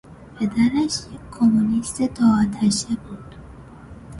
پدرش 0.35 0.93
یک 1.13 1.21
کمونیست 1.31 2.01
دو 2.01 2.25
آتشه 2.41 2.95
بود. 2.95 3.35